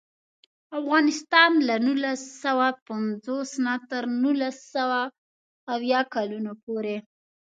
[0.79, 4.99] افغانستان له نولس سوه پنځوس نه تر نولس سوه
[5.73, 6.97] اویا کلونو پورې.